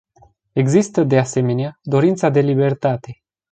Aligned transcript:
Există, 0.51 1.03
de 1.03 1.17
asemenea, 1.17 1.79
dorința 1.81 2.29
de 2.29 2.39
libertate. 2.39 3.11